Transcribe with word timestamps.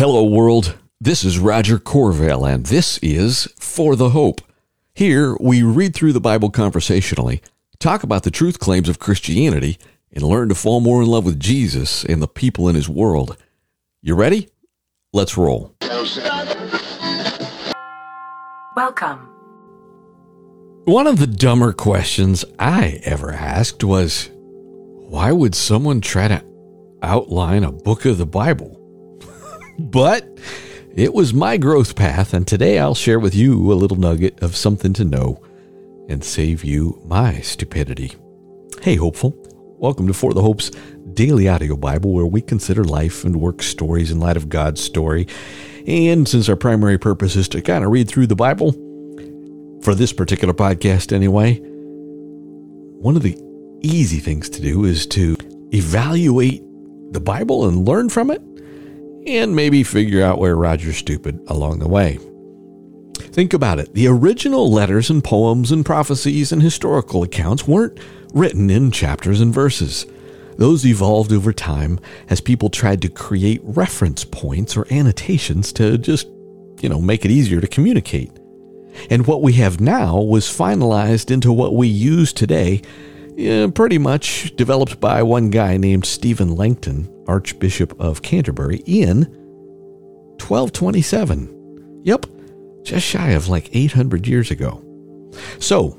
Hello, 0.00 0.24
world. 0.24 0.78
This 0.98 1.24
is 1.24 1.38
Roger 1.38 1.78
Corvell, 1.78 2.50
and 2.50 2.64
this 2.64 2.96
is 3.02 3.52
For 3.58 3.96
the 3.96 4.08
Hope. 4.08 4.40
Here, 4.94 5.36
we 5.38 5.62
read 5.62 5.94
through 5.94 6.14
the 6.14 6.20
Bible 6.22 6.48
conversationally, 6.48 7.42
talk 7.78 8.02
about 8.02 8.22
the 8.22 8.30
truth 8.30 8.58
claims 8.58 8.88
of 8.88 8.98
Christianity, 8.98 9.76
and 10.10 10.22
learn 10.22 10.48
to 10.48 10.54
fall 10.54 10.80
more 10.80 11.02
in 11.02 11.08
love 11.08 11.26
with 11.26 11.38
Jesus 11.38 12.02
and 12.02 12.22
the 12.22 12.26
people 12.26 12.66
in 12.66 12.76
his 12.76 12.88
world. 12.88 13.36
You 14.00 14.14
ready? 14.14 14.48
Let's 15.12 15.36
roll. 15.36 15.76
Welcome. 18.74 19.18
One 20.86 21.08
of 21.08 21.18
the 21.18 21.26
dumber 21.26 21.74
questions 21.74 22.42
I 22.58 23.02
ever 23.04 23.32
asked 23.32 23.84
was 23.84 24.30
why 24.32 25.30
would 25.30 25.54
someone 25.54 26.00
try 26.00 26.26
to 26.26 26.42
outline 27.02 27.64
a 27.64 27.70
book 27.70 28.06
of 28.06 28.16
the 28.16 28.24
Bible? 28.24 28.79
But 29.88 30.38
it 30.94 31.14
was 31.14 31.32
my 31.32 31.56
growth 31.56 31.96
path, 31.96 32.34
and 32.34 32.46
today 32.46 32.78
I'll 32.78 32.94
share 32.94 33.18
with 33.18 33.34
you 33.34 33.72
a 33.72 33.74
little 33.74 33.96
nugget 33.96 34.42
of 34.42 34.54
something 34.56 34.92
to 34.94 35.04
know 35.04 35.42
and 36.08 36.22
save 36.22 36.64
you 36.64 37.00
my 37.06 37.40
stupidity. 37.40 38.12
Hey, 38.82 38.96
hopeful. 38.96 39.34
Welcome 39.78 40.06
to 40.08 40.14
For 40.14 40.34
the 40.34 40.42
Hope's 40.42 40.70
daily 41.14 41.48
audio 41.48 41.76
Bible, 41.76 42.12
where 42.12 42.26
we 42.26 42.42
consider 42.42 42.84
life 42.84 43.24
and 43.24 43.40
work 43.40 43.62
stories 43.62 44.10
in 44.10 44.20
light 44.20 44.36
of 44.36 44.50
God's 44.50 44.82
story. 44.82 45.26
And 45.86 46.28
since 46.28 46.48
our 46.50 46.56
primary 46.56 46.98
purpose 46.98 47.34
is 47.34 47.48
to 47.48 47.62
kind 47.62 47.82
of 47.82 47.90
read 47.90 48.08
through 48.08 48.26
the 48.26 48.36
Bible, 48.36 48.72
for 49.82 49.94
this 49.94 50.12
particular 50.12 50.52
podcast 50.52 51.10
anyway, 51.12 51.58
one 53.00 53.16
of 53.16 53.22
the 53.22 53.38
easy 53.80 54.18
things 54.18 54.50
to 54.50 54.60
do 54.60 54.84
is 54.84 55.06
to 55.06 55.36
evaluate 55.72 56.62
the 57.12 57.20
Bible 57.20 57.66
and 57.66 57.88
learn 57.88 58.10
from 58.10 58.30
it, 58.30 58.42
and 59.26 59.54
maybe 59.54 59.82
figure 59.82 60.22
out 60.22 60.38
where 60.38 60.56
Roger's 60.56 60.96
stupid 60.96 61.40
along 61.46 61.78
the 61.78 61.88
way. 61.88 62.18
Think 63.18 63.52
about 63.52 63.78
it. 63.78 63.94
The 63.94 64.08
original 64.08 64.70
letters 64.70 65.10
and 65.10 65.22
poems 65.22 65.70
and 65.70 65.84
prophecies 65.84 66.52
and 66.52 66.62
historical 66.62 67.22
accounts 67.22 67.66
weren't 67.68 67.98
written 68.34 68.70
in 68.70 68.90
chapters 68.90 69.40
and 69.40 69.54
verses. 69.54 70.06
Those 70.56 70.84
evolved 70.84 71.32
over 71.32 71.52
time 71.52 72.00
as 72.28 72.40
people 72.40 72.68
tried 72.70 73.02
to 73.02 73.08
create 73.08 73.60
reference 73.62 74.24
points 74.24 74.76
or 74.76 74.92
annotations 74.92 75.72
to 75.74 75.96
just, 75.96 76.26
you 76.80 76.88
know, 76.88 77.00
make 77.00 77.24
it 77.24 77.30
easier 77.30 77.60
to 77.60 77.66
communicate. 77.66 78.30
And 79.08 79.26
what 79.26 79.42
we 79.42 79.52
have 79.54 79.80
now 79.80 80.20
was 80.20 80.46
finalized 80.46 81.30
into 81.30 81.52
what 81.52 81.74
we 81.74 81.88
use 81.88 82.32
today, 82.32 82.82
pretty 83.74 83.98
much 83.98 84.54
developed 84.56 85.00
by 85.00 85.22
one 85.22 85.50
guy 85.50 85.76
named 85.76 86.04
Stephen 86.04 86.54
Langton, 86.54 87.08
Archbishop 87.26 87.98
of 88.00 88.22
Canterbury, 88.22 88.82
in 88.86 89.22
1227. 90.40 92.00
Yep, 92.04 92.26
just 92.82 93.06
shy 93.06 93.30
of 93.30 93.48
like 93.48 93.74
800 93.74 94.26
years 94.26 94.50
ago. 94.50 94.84
So, 95.58 95.98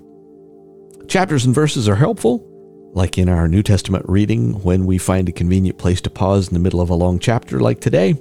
chapters 1.08 1.46
and 1.46 1.56
verses 1.56 1.88
are 1.90 1.96
helpful, 1.96 2.48
like 2.94 3.18
in 3.18 3.30
our 3.30 3.48
New 3.48 3.64
Testament 3.64 4.06
reading 4.08 4.62
when 4.64 4.86
we 4.86 4.98
find 4.98 5.30
a 5.30 5.34
convenient 5.34 5.78
place 5.78 6.02
to 6.02 6.10
pause 6.10 6.48
in 6.48 6.54
the 6.54 6.60
middle 6.60 6.82
of 6.82 6.90
a 6.90 6.96
long 6.96 7.20
chapter 7.20 7.60
like 7.60 7.80
today. 7.80 8.16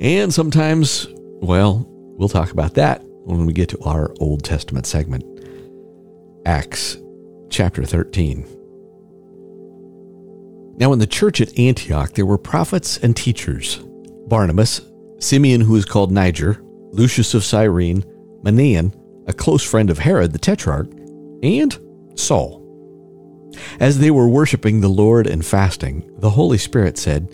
And 0.00 0.32
sometimes, 0.32 1.06
well, 1.40 1.86
we'll 1.88 2.28
talk 2.28 2.52
about 2.52 2.74
that 2.74 3.02
when 3.24 3.46
we 3.46 3.52
get 3.52 3.68
to 3.70 3.78
our 3.80 4.14
Old 4.20 4.44
Testament 4.44 4.86
segment. 4.86 5.24
Acts 6.46 6.96
chapter 7.50 7.84
13. 7.84 8.46
Now, 10.78 10.92
in 10.92 10.98
the 11.00 11.06
church 11.06 11.40
at 11.40 11.58
Antioch, 11.58 12.12
there 12.12 12.26
were 12.26 12.38
prophets 12.38 12.98
and 12.98 13.16
teachers 13.16 13.80
Barnabas, 14.28 14.80
Simeon, 15.18 15.60
who 15.60 15.74
is 15.76 15.84
called 15.84 16.12
Niger, 16.12 16.62
Lucius 16.92 17.34
of 17.34 17.44
Cyrene, 17.44 18.02
Manaen, 18.42 18.94
a 19.26 19.32
close 19.32 19.64
friend 19.64 19.90
of 19.90 19.98
Herod 19.98 20.32
the 20.32 20.38
Tetrarch, 20.38 20.88
and 21.42 21.78
Saul. 22.14 22.64
As 23.80 23.98
they 23.98 24.10
were 24.10 24.28
worshiping 24.28 24.80
the 24.80 24.88
Lord 24.88 25.26
and 25.26 25.44
fasting, 25.44 26.08
the 26.18 26.30
Holy 26.30 26.58
Spirit 26.58 26.98
said, 26.98 27.28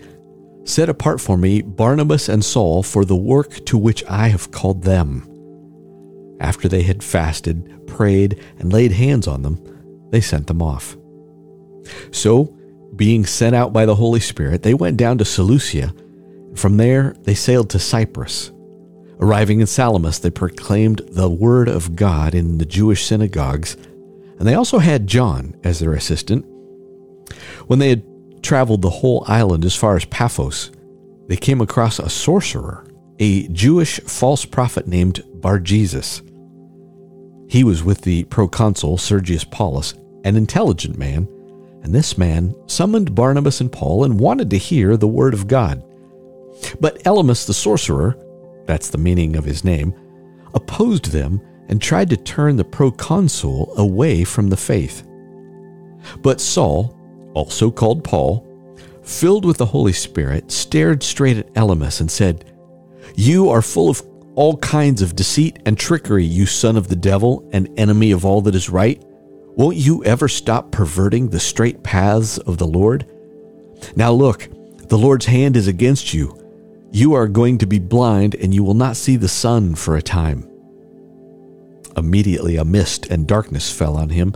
Set 0.63 0.89
apart 0.89 1.21
for 1.21 1.37
me 1.37 1.61
Barnabas 1.61 2.27
and 2.27 2.43
Saul 2.43 2.81
for 2.81 3.05
the 3.05 3.15
work 3.15 3.63
to 3.65 3.77
which 3.77 4.03
I 4.05 4.29
have 4.29 4.51
called 4.51 4.83
them. 4.83 5.29
After 6.39 6.67
they 6.67 6.81
had 6.81 7.03
fasted, 7.03 7.87
prayed, 7.87 8.43
and 8.57 8.73
laid 8.73 8.91
hands 8.91 9.27
on 9.27 9.43
them, 9.43 9.63
they 10.11 10.21
sent 10.21 10.47
them 10.47 10.61
off. 10.61 10.97
So, 12.11 12.55
being 12.95 13.25
sent 13.25 13.55
out 13.55 13.73
by 13.73 13.85
the 13.85 13.95
Holy 13.95 14.19
Spirit, 14.19 14.63
they 14.63 14.73
went 14.73 14.97
down 14.97 15.17
to 15.17 15.25
Seleucia. 15.25 15.93
From 16.55 16.77
there, 16.77 17.15
they 17.23 17.35
sailed 17.35 17.69
to 17.71 17.79
Cyprus. 17.79 18.51
Arriving 19.19 19.61
in 19.61 19.67
Salamis, 19.67 20.19
they 20.19 20.29
proclaimed 20.29 21.01
the 21.11 21.29
word 21.29 21.67
of 21.67 21.95
God 21.95 22.35
in 22.35 22.57
the 22.57 22.65
Jewish 22.65 23.05
synagogues, 23.05 23.75
and 24.37 24.47
they 24.47 24.55
also 24.55 24.79
had 24.79 25.07
John 25.07 25.55
as 25.63 25.79
their 25.79 25.93
assistant. 25.93 26.45
When 27.67 27.79
they 27.79 27.89
had 27.89 28.03
traveled 28.43 28.81
the 28.81 28.89
whole 28.89 29.23
island 29.27 29.65
as 29.65 29.75
far 29.75 29.95
as 29.95 30.05
Paphos, 30.05 30.71
they 31.27 31.37
came 31.37 31.61
across 31.61 31.97
a 31.99 32.09
sorcerer, 32.09 32.85
a 33.19 33.47
Jewish 33.47 33.99
false 34.01 34.45
prophet 34.45 34.87
named 34.87 35.23
Bar 35.41 35.59
Jesus. 35.59 36.21
He 37.47 37.63
was 37.63 37.83
with 37.83 38.01
the 38.01 38.23
proconsul 38.25 38.97
Sergius 38.97 39.43
Paulus, 39.43 39.93
an 40.23 40.35
intelligent 40.35 40.97
man, 40.97 41.27
and 41.83 41.93
this 41.93 42.17
man 42.17 42.55
summoned 42.67 43.13
Barnabas 43.13 43.61
and 43.61 43.71
Paul 43.71 44.03
and 44.05 44.19
wanted 44.19 44.49
to 44.49 44.57
hear 44.57 44.97
the 44.97 45.07
word 45.07 45.33
of 45.33 45.47
God. 45.47 45.83
But 46.79 47.03
Elymas 47.03 47.45
the 47.45 47.53
sorcerer, 47.53 48.17
that's 48.65 48.89
the 48.89 48.97
meaning 48.97 49.35
of 49.35 49.45
his 49.45 49.63
name, 49.63 49.93
opposed 50.53 51.11
them 51.11 51.41
and 51.69 51.81
tried 51.81 52.09
to 52.09 52.17
turn 52.17 52.55
the 52.55 52.63
proconsul 52.63 53.73
away 53.77 54.23
from 54.23 54.49
the 54.49 54.57
faith. 54.57 55.07
But 56.21 56.41
Saul, 56.41 56.97
also 57.33 57.69
called 57.69 58.03
Paul, 58.03 58.45
filled 59.03 59.45
with 59.45 59.57
the 59.57 59.65
Holy 59.65 59.93
Spirit, 59.93 60.51
stared 60.51 61.03
straight 61.03 61.37
at 61.37 61.53
Elymas 61.53 62.01
and 62.01 62.09
said, 62.09 62.51
You 63.15 63.49
are 63.49 63.61
full 63.61 63.89
of 63.89 64.01
all 64.35 64.57
kinds 64.57 65.01
of 65.01 65.15
deceit 65.15 65.59
and 65.65 65.77
trickery, 65.77 66.25
you 66.25 66.45
son 66.45 66.75
of 66.75 66.89
the 66.89 66.95
devil 66.95 67.47
and 67.53 67.69
enemy 67.79 68.11
of 68.11 68.25
all 68.25 68.41
that 68.41 68.55
is 68.55 68.69
right. 68.69 69.01
Won't 69.55 69.77
you 69.77 70.03
ever 70.03 70.27
stop 70.27 70.71
perverting 70.71 71.29
the 71.29 71.39
straight 71.39 71.83
paths 71.83 72.37
of 72.37 72.57
the 72.57 72.67
Lord? 72.67 73.09
Now 73.95 74.11
look, 74.11 74.49
the 74.89 74.97
Lord's 74.97 75.25
hand 75.25 75.55
is 75.55 75.67
against 75.67 76.13
you. 76.13 76.37
You 76.91 77.13
are 77.13 77.27
going 77.27 77.57
to 77.59 77.65
be 77.65 77.79
blind, 77.79 78.35
and 78.35 78.53
you 78.53 78.63
will 78.63 78.73
not 78.73 78.97
see 78.97 79.15
the 79.15 79.27
sun 79.27 79.75
for 79.75 79.95
a 79.95 80.01
time. 80.01 80.49
Immediately 81.97 82.57
a 82.57 82.65
mist 82.65 83.07
and 83.07 83.27
darkness 83.27 83.71
fell 83.71 83.95
on 83.95 84.09
him, 84.09 84.33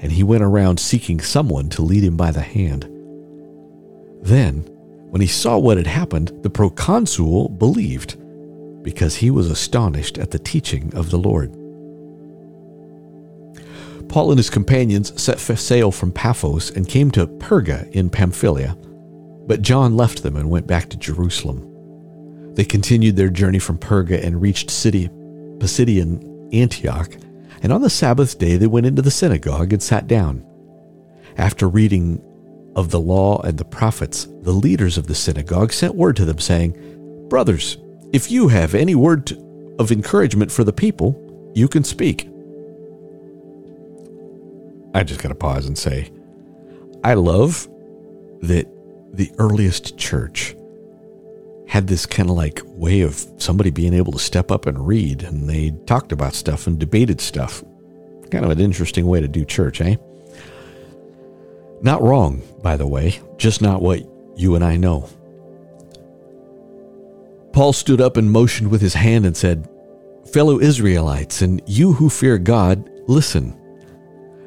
and 0.00 0.10
he 0.10 0.22
went 0.22 0.42
around 0.42 0.80
seeking 0.80 1.20
someone 1.20 1.68
to 1.70 1.82
lead 1.82 2.04
him 2.04 2.16
by 2.16 2.30
the 2.32 2.40
hand. 2.40 2.88
Then, 4.22 4.62
when 5.10 5.20
he 5.20 5.26
saw 5.26 5.58
what 5.58 5.76
had 5.76 5.86
happened, 5.86 6.32
the 6.42 6.50
proconsul 6.50 7.50
believed, 7.50 8.16
because 8.82 9.16
he 9.16 9.30
was 9.30 9.50
astonished 9.50 10.18
at 10.18 10.30
the 10.30 10.38
teaching 10.38 10.92
of 10.94 11.10
the 11.10 11.18
Lord. 11.18 11.52
Paul 14.08 14.30
and 14.30 14.38
his 14.38 14.50
companions 14.50 15.20
set 15.20 15.40
sail 15.40 15.90
from 15.90 16.12
Paphos 16.12 16.70
and 16.70 16.86
came 16.86 17.10
to 17.12 17.26
Perga 17.26 17.90
in 17.92 18.10
Pamphylia, 18.10 18.76
but 19.46 19.62
John 19.62 19.96
left 19.96 20.22
them 20.22 20.36
and 20.36 20.50
went 20.50 20.66
back 20.66 20.90
to 20.90 20.98
Jerusalem. 20.98 21.68
They 22.54 22.64
continued 22.64 23.16
their 23.16 23.30
journey 23.30 23.58
from 23.58 23.78
Perga 23.78 24.22
and 24.22 24.42
reached 24.42 24.70
city 24.70 25.08
Pisidian 25.58 26.52
Antioch, 26.52 27.16
and 27.62 27.72
on 27.72 27.80
the 27.80 27.88
Sabbath 27.88 28.38
day 28.38 28.56
they 28.56 28.66
went 28.66 28.86
into 28.86 29.00
the 29.00 29.10
synagogue 29.10 29.72
and 29.72 29.82
sat 29.82 30.06
down. 30.06 30.44
After 31.38 31.68
reading 31.68 32.22
of 32.76 32.90
the 32.90 33.00
law 33.00 33.40
and 33.42 33.56
the 33.56 33.64
prophets, 33.64 34.26
the 34.42 34.52
leaders 34.52 34.98
of 34.98 35.06
the 35.06 35.14
synagogue 35.14 35.72
sent 35.72 35.94
word 35.94 36.16
to 36.16 36.24
them, 36.24 36.38
saying, 36.38 37.28
Brothers, 37.28 37.78
if 38.12 38.30
you 38.30 38.48
have 38.48 38.74
any 38.74 38.94
word 38.94 39.32
of 39.78 39.90
encouragement 39.90 40.52
for 40.52 40.64
the 40.64 40.72
people, 40.72 41.50
you 41.54 41.66
can 41.66 41.82
speak. 41.82 42.28
I 44.94 45.02
just 45.02 45.22
got 45.22 45.30
to 45.30 45.34
pause 45.34 45.66
and 45.66 45.76
say, 45.76 46.10
I 47.02 47.14
love 47.14 47.66
that 48.42 48.66
the 49.14 49.30
earliest 49.38 49.96
church 49.96 50.54
had 51.66 51.86
this 51.86 52.04
kind 52.04 52.28
of 52.28 52.36
like 52.36 52.60
way 52.64 53.00
of 53.00 53.26
somebody 53.38 53.70
being 53.70 53.94
able 53.94 54.12
to 54.12 54.18
step 54.18 54.50
up 54.50 54.66
and 54.66 54.86
read, 54.86 55.22
and 55.22 55.48
they 55.48 55.70
talked 55.86 56.12
about 56.12 56.34
stuff 56.34 56.66
and 56.66 56.78
debated 56.78 57.20
stuff. 57.20 57.64
Kind 58.30 58.44
of 58.44 58.50
an 58.50 58.60
interesting 58.60 59.06
way 59.06 59.20
to 59.20 59.28
do 59.28 59.44
church, 59.44 59.80
eh? 59.80 59.96
Not 61.80 62.02
wrong, 62.02 62.42
by 62.62 62.76
the 62.76 62.86
way, 62.86 63.20
just 63.38 63.62
not 63.62 63.80
what 63.80 64.02
you 64.36 64.54
and 64.54 64.62
I 64.62 64.76
know. 64.76 65.08
Paul 67.52 67.72
stood 67.72 68.00
up 68.00 68.16
and 68.16 68.30
motioned 68.30 68.70
with 68.70 68.80
his 68.80 68.94
hand 68.94 69.26
and 69.26 69.36
said, 69.36 69.68
Fellow 70.32 70.60
Israelites, 70.60 71.42
and 71.42 71.60
you 71.66 71.92
who 71.92 72.08
fear 72.08 72.38
God, 72.38 72.88
listen. 73.06 73.58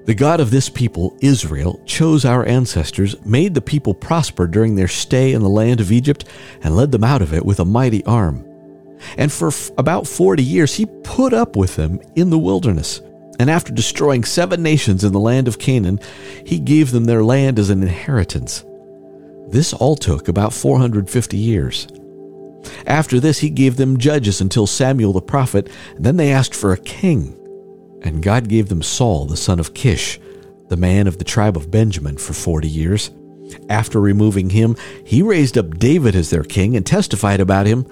The 0.06 0.16
God 0.16 0.40
of 0.40 0.52
this 0.52 0.69
people, 0.69 1.18
Israel, 1.22 1.80
chose 1.86 2.25
our 2.25 2.46
ancestors, 2.46 3.16
made 3.25 3.54
the 3.54 3.62
people 3.62 3.94
prosper 3.94 4.48
during 4.48 4.75
their 4.75 4.88
stay 4.88 5.34
in 5.34 5.42
the 5.42 5.50
land 5.50 5.81
of 5.81 5.92
Egypt, 5.92 6.25
and 6.62 6.75
led 6.75 6.92
them 6.92 7.04
out 7.04 7.22
of 7.22 7.34
it 7.34 7.46
with 7.46 7.60
a 7.60 7.66
mighty 7.66 8.04
arm. 8.06 8.46
And 9.18 9.31
for 9.31 9.50
f- 9.50 9.72
about 9.78 10.08
40 10.08 10.44
years, 10.44 10.75
he 10.75 10.86
put 11.04 11.34
up 11.34 11.56
with 11.56 11.75
them 11.75 12.00
in 12.16 12.30
the 12.30 12.40
wilderness. 12.40 13.01
And 13.40 13.50
after 13.50 13.74
destroying 13.74 14.24
seven 14.24 14.63
nations 14.63 15.04
in 15.04 15.12
the 15.12 15.19
land 15.19 15.48
of 15.48 15.60
Canaan, 15.60 16.00
he 16.46 16.60
gave 16.60 16.92
them 16.92 17.06
their 17.06 17.24
land 17.24 17.60
as 17.60 17.69
an 17.69 17.81
inheritance. 17.81 18.63
This 19.48 19.74
all 19.74 19.96
took 19.96 20.28
about 20.28 20.54
450 20.54 21.38
years. 21.38 21.88
After 22.86 23.20
this, 23.20 23.40
he 23.40 23.50
gave 23.50 23.78
them 23.78 23.98
judges 23.98 24.42
until 24.42 24.68
Samuel 24.68 25.14
the 25.14 25.22
prophet, 25.22 25.70
and 25.96 26.06
then 26.06 26.18
they 26.18 26.32
asked 26.32 26.56
for 26.56 26.72
a 26.74 26.78
king. 26.78 27.38
And 28.02 28.24
God 28.24 28.48
gave 28.48 28.70
them 28.70 28.82
Saul, 28.82 29.26
the 29.26 29.38
son 29.38 29.60
of 29.60 29.74
Kish, 29.74 30.20
the 30.70 30.78
man 30.78 31.08
of 31.08 31.18
the 31.18 31.24
tribe 31.24 31.58
of 31.58 31.72
Benjamin, 31.72 32.18
for 32.18 32.34
forty 32.34 32.68
years. 32.68 33.12
After 33.70 34.00
removing 34.00 34.50
him, 34.50 34.76
he 35.06 35.22
raised 35.22 35.58
up 35.58 35.78
David 35.78 36.16
as 36.16 36.30
their 36.30 36.44
king 36.44 36.76
and 36.76 36.86
testified 36.86 37.40
about 37.40 37.68
him 37.68 37.86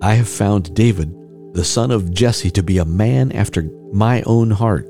I 0.00 0.14
have 0.14 0.28
found 0.28 0.74
David, 0.74 1.12
the 1.54 1.64
son 1.64 1.90
of 1.90 2.12
Jesse, 2.12 2.52
to 2.52 2.62
be 2.62 2.78
a 2.78 2.84
man 2.84 3.32
after 3.32 3.68
my 3.92 4.22
own 4.22 4.50
heart, 4.50 4.86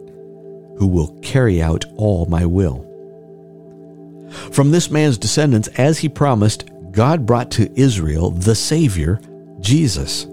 who 0.76 0.86
will 0.86 1.18
carry 1.22 1.62
out 1.62 1.86
all 1.96 2.26
my 2.26 2.44
will. 2.44 2.84
From 4.52 4.70
this 4.70 4.90
man's 4.90 5.16
descendants, 5.16 5.68
as 5.78 5.98
he 5.98 6.10
promised, 6.10 6.68
God 6.98 7.26
brought 7.26 7.52
to 7.52 7.70
Israel 7.80 8.32
the 8.32 8.56
Savior, 8.56 9.20
Jesus. 9.60 10.26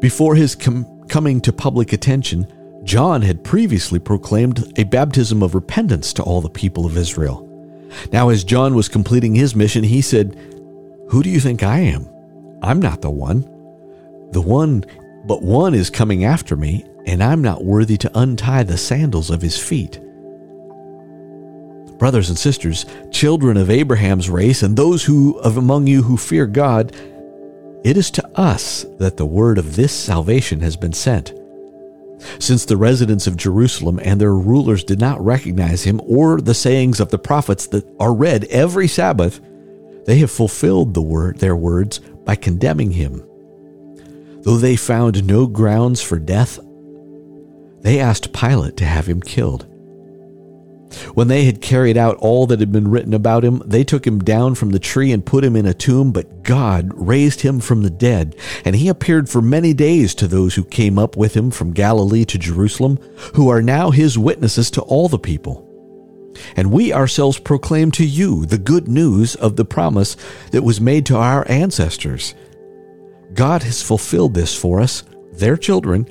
Before 0.00 0.34
his 0.34 0.56
com- 0.56 1.06
coming 1.06 1.40
to 1.42 1.52
public 1.52 1.92
attention, 1.92 2.48
John 2.82 3.22
had 3.22 3.44
previously 3.44 4.00
proclaimed 4.00 4.72
a 4.76 4.82
baptism 4.82 5.44
of 5.44 5.54
repentance 5.54 6.12
to 6.14 6.24
all 6.24 6.40
the 6.40 6.50
people 6.50 6.84
of 6.84 6.96
Israel. 6.96 7.46
Now, 8.12 8.30
as 8.30 8.42
John 8.42 8.74
was 8.74 8.88
completing 8.88 9.36
his 9.36 9.54
mission, 9.54 9.84
he 9.84 10.02
said, 10.02 10.34
Who 11.10 11.22
do 11.22 11.30
you 11.30 11.38
think 11.38 11.62
I 11.62 11.78
am? 11.78 12.08
I'm 12.60 12.82
not 12.82 13.00
the 13.00 13.10
one. 13.10 13.42
The 14.32 14.42
one, 14.42 14.84
but 15.26 15.44
one 15.44 15.74
is 15.74 15.90
coming 15.90 16.24
after 16.24 16.56
me, 16.56 16.84
and 17.06 17.22
I'm 17.22 17.40
not 17.40 17.64
worthy 17.64 17.96
to 17.98 18.18
untie 18.18 18.64
the 18.64 18.76
sandals 18.76 19.30
of 19.30 19.42
his 19.42 19.56
feet. 19.56 20.00
Brothers 21.98 22.28
and 22.28 22.38
sisters, 22.38 22.84
children 23.10 23.56
of 23.56 23.70
Abraham's 23.70 24.28
race, 24.28 24.62
and 24.62 24.76
those 24.76 25.04
who 25.04 25.38
of 25.38 25.56
among 25.56 25.86
you 25.86 26.02
who 26.02 26.16
fear 26.16 26.46
God, 26.46 26.94
it 27.84 27.96
is 27.96 28.10
to 28.12 28.28
us 28.38 28.84
that 28.98 29.16
the 29.16 29.24
word 29.26 29.58
of 29.58 29.76
this 29.76 29.92
salvation 29.92 30.60
has 30.60 30.76
been 30.76 30.92
sent. 30.92 31.32
Since 32.38 32.64
the 32.64 32.76
residents 32.76 33.26
of 33.26 33.36
Jerusalem 33.36 34.00
and 34.02 34.20
their 34.20 34.34
rulers 34.34 34.84
did 34.84 34.98
not 34.98 35.24
recognize 35.24 35.84
him 35.84 36.00
or 36.04 36.40
the 36.40 36.54
sayings 36.54 37.00
of 37.00 37.10
the 37.10 37.18
prophets 37.18 37.66
that 37.68 37.86
are 38.00 38.14
read 38.14 38.44
every 38.46 38.88
Sabbath, 38.88 39.40
they 40.06 40.18
have 40.18 40.30
fulfilled 40.30 40.94
the 40.94 41.02
word 41.02 41.38
their 41.38 41.56
words 41.56 41.98
by 41.98 42.34
condemning 42.36 42.92
him. 42.92 43.22
Though 44.42 44.56
they 44.56 44.76
found 44.76 45.26
no 45.26 45.46
grounds 45.46 46.00
for 46.00 46.18
death, 46.18 46.58
they 47.80 48.00
asked 48.00 48.32
Pilate 48.32 48.76
to 48.78 48.84
have 48.84 49.06
him 49.06 49.20
killed. 49.20 49.66
When 51.14 51.28
they 51.28 51.44
had 51.44 51.60
carried 51.60 51.96
out 51.96 52.16
all 52.18 52.46
that 52.46 52.60
had 52.60 52.72
been 52.72 52.88
written 52.88 53.12
about 53.12 53.44
him, 53.44 53.62
they 53.66 53.84
took 53.84 54.06
him 54.06 54.20
down 54.20 54.54
from 54.54 54.70
the 54.70 54.78
tree 54.78 55.12
and 55.12 55.26
put 55.26 55.44
him 55.44 55.56
in 55.56 55.66
a 55.66 55.74
tomb, 55.74 56.12
but 56.12 56.42
God 56.42 56.90
raised 56.94 57.40
him 57.40 57.60
from 57.60 57.82
the 57.82 57.90
dead, 57.90 58.36
and 58.64 58.76
he 58.76 58.88
appeared 58.88 59.28
for 59.28 59.42
many 59.42 59.74
days 59.74 60.14
to 60.16 60.28
those 60.28 60.54
who 60.54 60.64
came 60.64 60.98
up 60.98 61.16
with 61.16 61.34
him 61.34 61.50
from 61.50 61.72
Galilee 61.72 62.24
to 62.26 62.38
Jerusalem, 62.38 62.98
who 63.34 63.48
are 63.48 63.62
now 63.62 63.90
his 63.90 64.16
witnesses 64.16 64.70
to 64.72 64.82
all 64.82 65.08
the 65.08 65.18
people. 65.18 65.62
And 66.54 66.70
we 66.70 66.92
ourselves 66.92 67.38
proclaim 67.38 67.90
to 67.92 68.04
you 68.04 68.46
the 68.46 68.58
good 68.58 68.88
news 68.88 69.34
of 69.36 69.56
the 69.56 69.64
promise 69.64 70.16
that 70.50 70.62
was 70.62 70.80
made 70.80 71.06
to 71.06 71.16
our 71.16 71.50
ancestors. 71.50 72.34
God 73.34 73.62
has 73.62 73.82
fulfilled 73.82 74.34
this 74.34 74.54
for 74.56 74.80
us, 74.80 75.02
their 75.32 75.56
children, 75.56 76.06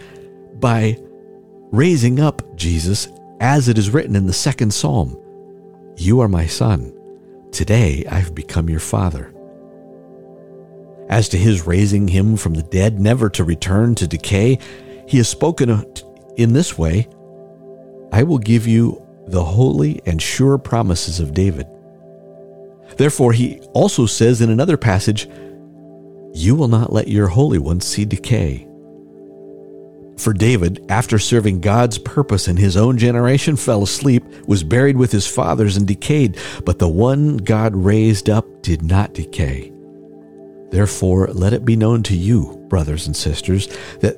by 0.60 0.98
raising 1.72 2.19
up 2.19 2.56
Jesus 2.56 3.07
as 3.45 3.68
it 3.69 3.77
is 3.77 3.92
written 3.92 4.15
in 4.15 4.25
the 4.25 4.33
second 4.33 4.74
psalm 4.74 5.15
You 5.97 6.19
are 6.21 6.27
my 6.27 6.47
son. 6.47 6.92
Today 7.51 8.03
I 8.09 8.15
have 8.15 8.33
become 8.33 8.71
your 8.71 8.80
father. 8.80 9.31
As 11.09 11.30
to 11.30 11.38
his 11.38 11.68
raising 11.68 12.07
him 12.07 12.38
from 12.38 12.56
the 12.56 12.63
dead, 12.63 13.00
never 13.00 13.30
to 13.30 13.44
return 13.44 13.94
to 13.95 14.07
decay, 14.07 14.57
he 15.07 15.18
has 15.18 15.30
spoken 15.30 15.86
in 16.38 16.53
this 16.53 16.75
way 16.75 17.07
I 18.12 18.24
will 18.24 18.39
give 18.39 18.65
you 18.65 19.00
the 19.27 19.44
holy 19.44 20.01
and 20.07 20.19
sure 20.19 20.57
promises 20.57 21.19
of 21.19 21.36
David. 21.36 21.68
Therefore, 22.98 23.31
he 23.31 23.59
also 23.74 24.07
says 24.07 24.41
in 24.41 24.50
another 24.50 24.77
passage, 24.77 25.30
You 26.33 26.56
will 26.56 26.68
not 26.68 26.91
let 26.91 27.09
your 27.09 27.27
Holy 27.27 27.59
One 27.59 27.80
see 27.80 28.06
decay. 28.06 28.68
For 30.17 30.31
David, 30.33 30.85
after 30.89 31.19
serving 31.19 31.59
God's 31.62 31.97
purpose 31.97 32.47
in 32.47 32.57
his 32.57 32.77
own 32.77 32.97
generation, 32.97 33.57
fell 33.57 33.83
asleep, 33.83 34.23
was 34.47 34.63
buried 34.63 34.97
with 34.97 35.12
his 35.12 35.27
fathers, 35.27 35.75
and 35.75 35.85
decayed. 35.85 36.38
But 36.65 36.79
the 36.79 36.88
one 36.88 37.38
God 37.38 37.75
raised 37.75 38.29
up 38.29 38.62
did 38.62 38.81
not 38.81 39.13
decay. 39.13 39.71
Therefore, 40.71 41.27
let 41.27 41.53
it 41.53 41.65
be 41.65 41.75
known 41.75 42.01
to 42.03 42.15
you, 42.15 42.65
brothers 42.69 43.07
and 43.07 43.15
sisters, 43.15 43.67
that 44.00 44.17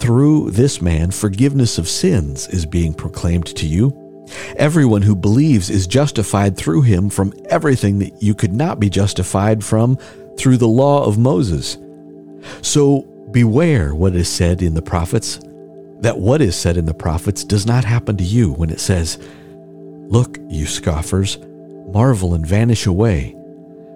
through 0.00 0.50
this 0.52 0.80
man 0.80 1.10
forgiveness 1.10 1.78
of 1.78 1.88
sins 1.88 2.46
is 2.48 2.66
being 2.66 2.94
proclaimed 2.94 3.46
to 3.46 3.66
you. 3.66 4.26
Everyone 4.56 5.02
who 5.02 5.16
believes 5.16 5.70
is 5.70 5.86
justified 5.86 6.56
through 6.56 6.82
him 6.82 7.08
from 7.08 7.32
everything 7.48 7.98
that 8.00 8.22
you 8.22 8.34
could 8.34 8.52
not 8.52 8.78
be 8.78 8.90
justified 8.90 9.64
from 9.64 9.96
through 10.36 10.58
the 10.58 10.68
law 10.68 11.04
of 11.04 11.18
Moses. 11.18 11.78
So 12.62 13.07
Beware 13.30 13.94
what 13.94 14.14
is 14.14 14.28
said 14.28 14.62
in 14.62 14.74
the 14.74 14.82
prophets, 14.82 15.38
that 16.00 16.18
what 16.18 16.40
is 16.40 16.56
said 16.56 16.76
in 16.76 16.86
the 16.86 16.94
prophets 16.94 17.44
does 17.44 17.66
not 17.66 17.84
happen 17.84 18.16
to 18.16 18.24
you 18.24 18.52
when 18.52 18.70
it 18.70 18.80
says, 18.80 19.18
Look, 20.08 20.38
you 20.48 20.66
scoffers, 20.66 21.38
marvel 21.92 22.34
and 22.34 22.46
vanish 22.46 22.86
away, 22.86 23.36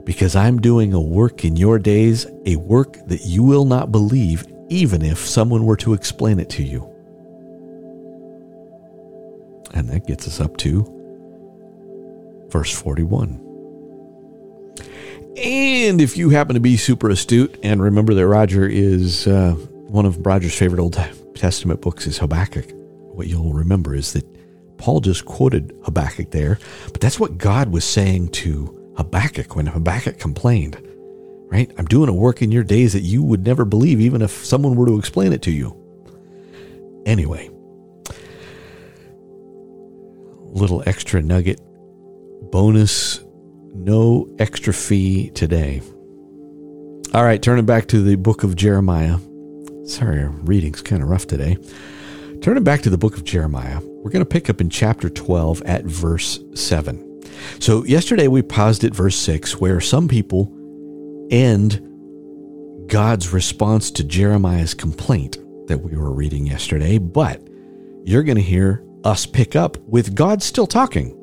because 0.05 0.37
I'm 0.37 0.61
doing 0.61 0.93
a 0.93 1.01
work 1.01 1.45
in 1.45 1.57
your 1.57 1.79
days, 1.79 2.27
a 2.45 2.57
work 2.57 2.97
that 3.07 3.25
you 3.25 3.43
will 3.43 3.65
not 3.65 3.91
believe, 3.91 4.45
even 4.69 5.03
if 5.03 5.19
someone 5.19 5.65
were 5.65 5.77
to 5.79 5.95
explain 5.95 6.39
it 6.39 6.51
to 6.51 6.63
you. 6.63 6.89
And 9.73 9.89
that 9.89 10.07
gets 10.07 10.29
us 10.29 10.41
up 10.41 10.59
to 10.59 11.03
verse 12.51 12.73
41. 12.73 13.52
And 15.37 16.01
if 16.01 16.17
you 16.17 16.29
happen 16.29 16.55
to 16.55 16.61
be 16.61 16.77
super 16.77 17.09
astute 17.09 17.59
and 17.63 17.83
remember 17.83 18.13
that 18.13 18.27
Roger 18.27 18.67
is 18.67 19.27
uh, 19.27 19.53
one 19.53 20.05
of 20.05 20.25
Roger's 20.27 20.55
favorite 20.57 20.81
Old 20.81 20.99
Testament 21.35 21.81
books 21.81 22.07
is 22.07 22.19
Habakkuk, 22.19 22.67
what 23.15 23.29
you'll 23.29 23.55
remember 23.55 23.95
is 23.95 24.13
that 24.13 24.27
Paul 24.77 25.01
just 25.01 25.25
quoted 25.25 25.75
Habakkuk 25.85 26.33
there, 26.33 26.59
but 26.93 27.01
that's 27.01 27.19
what 27.19 27.39
God 27.39 27.73
was 27.73 27.85
saying 27.85 28.29
to 28.31 28.93
Habakkuk 28.97 29.57
when 29.57 29.67
Habakkuk 29.67 30.19
complained, 30.19 30.77
right? 31.47 31.73
I'm 31.79 31.87
doing 31.87 32.11
a 32.11 32.15
work 32.15 32.43
in 32.43 32.53
your 32.53 32.65
days 32.65 32.93
that 32.93 33.01
you 33.01 33.23
would 33.23 33.47
never 33.47 33.65
believe, 33.65 34.01
even 34.01 34.21
if 34.21 34.45
someone 34.45 34.77
were 34.77 34.87
to 34.87 34.99
explain 34.99 35.33
it 35.33 35.41
to 35.43 35.51
you. 35.51 35.75
Anyway, 37.07 37.49
little 40.53 40.83
extra 40.85 41.23
nugget 41.23 41.59
bonus 42.51 43.21
no 43.75 44.35
extra 44.39 44.73
fee 44.73 45.31
today. 45.31 45.83
All 47.15 47.25
right, 47.25 47.43
turning 47.43 47.67
back 47.67 47.89
to 47.89 48.03
the 48.03 48.17
book 48.17 48.43
of 48.43 48.57
Jeremiah. 48.57 49.19
Sorry, 49.85 50.25
reading's 50.27 50.83
kind 50.83 51.03
of 51.03 51.09
rough 51.09 51.27
today. 51.27 51.57
Turning 52.41 52.65
back 52.65 52.83
to 52.83 52.91
the 52.91 52.99
book 52.99 53.17
of 53.17 53.25
Jeremiah, 53.25 53.81
we're 53.83 54.11
going 54.11 54.25
to 54.25 54.29
pick 54.29 54.49
up 54.49 54.61
in 54.61 54.71
chapter 54.71 55.09
12 55.09 55.63
at 55.63 55.85
verse 55.85 56.41
7. 56.55 57.23
So, 57.61 57.85
yesterday 57.85 58.29
we 58.29 58.43
paused 58.43 58.85
at 58.85 58.95
verse 58.95 59.17
6, 59.17 59.61
where 59.61 59.81
some 59.81 60.09
people 60.09 60.53
end 61.31 61.81
God's 62.89 63.33
response 63.33 63.91
to 63.93 64.05
Jeremiah's 64.05 64.75
complaint 64.75 65.39
that 65.69 65.79
we 65.79 65.97
were 65.97 66.13
reading 66.13 66.47
yesterday, 66.47 66.99
but 66.99 67.41
you're 68.05 68.23
going 68.23 68.37
to 68.37 68.43
hear 68.43 68.85
us 69.05 69.27
pick 69.27 69.57
up 69.57 69.77
with 69.79 70.15
God 70.15 70.43
still 70.43 70.67
talking. 70.67 71.19